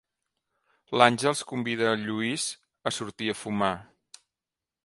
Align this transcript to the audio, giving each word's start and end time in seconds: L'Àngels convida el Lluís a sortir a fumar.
L'Àngels 1.01 1.43
convida 1.51 1.91
el 1.97 2.07
Lluís 2.07 2.49
a 2.93 2.97
sortir 2.99 3.33
a 3.35 3.37
fumar. 3.45 3.73